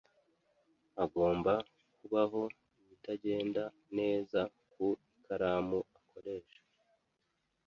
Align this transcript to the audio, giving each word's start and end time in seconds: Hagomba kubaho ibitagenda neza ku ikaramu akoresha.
Hagomba 0.97 1.53
kubaho 1.99 2.41
ibitagenda 2.81 3.63
neza 3.97 4.39
ku 4.71 4.85
ikaramu 5.17 5.79
akoresha. 5.99 6.59